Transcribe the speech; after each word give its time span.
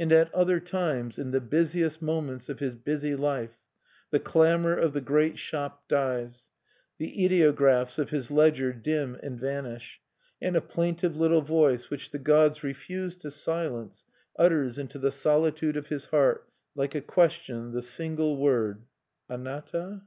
And 0.00 0.10
at 0.10 0.34
other 0.34 0.58
times 0.58 1.16
in 1.16 1.30
the 1.30 1.40
busiest 1.40 2.02
moments 2.02 2.48
of 2.48 2.58
his 2.58 2.74
busy 2.74 3.14
life 3.14 3.60
the 4.10 4.18
clamor 4.18 4.76
of 4.76 4.94
the 4.94 5.00
great 5.00 5.38
shop 5.38 5.86
dies; 5.86 6.50
the 6.98 7.24
ideographs 7.24 7.96
of 7.96 8.10
his 8.10 8.32
ledger 8.32 8.72
dim 8.72 9.14
and 9.22 9.38
vanish; 9.38 10.00
and 10.42 10.56
a 10.56 10.60
plaintive 10.60 11.16
little 11.16 11.40
voice, 11.40 11.88
which 11.88 12.10
the 12.10 12.18
gods 12.18 12.64
refuse 12.64 13.14
to 13.18 13.30
silence, 13.30 14.06
utters 14.36 14.76
into 14.76 14.98
the 14.98 15.12
solitude 15.12 15.76
of 15.76 15.86
his 15.86 16.06
heart, 16.06 16.48
like 16.74 16.96
a 16.96 17.00
question, 17.00 17.70
the 17.70 17.80
single 17.82 18.36
word, 18.36 18.82
"_Anata? 19.30 20.02